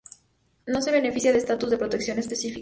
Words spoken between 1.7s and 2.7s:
protección específico.